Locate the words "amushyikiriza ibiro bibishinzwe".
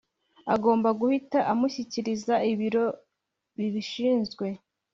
1.51-4.45